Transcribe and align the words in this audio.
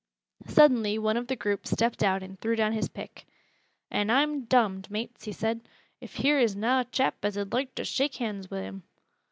Suddenly 0.47 0.97
one 0.97 1.15
of 1.15 1.27
the 1.27 1.35
group 1.35 1.67
stepped 1.67 2.01
out 2.01 2.23
and 2.23 2.39
threw 2.39 2.55
down 2.55 2.73
his 2.73 2.89
pick. 2.89 3.27
"An' 3.91 4.09
I'm 4.09 4.45
dom'd, 4.45 4.89
mates," 4.89 5.25
he 5.25 5.31
said, 5.31 5.69
"if 5.99 6.15
here 6.15 6.39
is 6.39 6.55
na 6.55 6.79
a 6.81 6.85
chap 6.85 7.17
as 7.21 7.37
ud 7.37 7.53
loike 7.53 7.75
to 7.75 7.85
shake 7.85 8.15
hands 8.15 8.49
wi' 8.49 8.61
him." 8.61 8.83